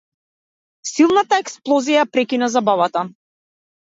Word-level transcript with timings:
Силната 0.91 1.37
експлозија 1.43 1.99
ја 2.01 2.07
прекина 2.17 2.49
забавата. 2.57 3.03